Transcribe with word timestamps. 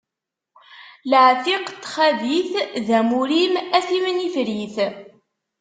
Laɛtiq 1.09 1.65
n 1.73 1.77
txabit 1.83 2.51
d 2.85 2.87
amur-im 2.99 3.53
a 3.77 3.79
timnifrit. 3.87 4.77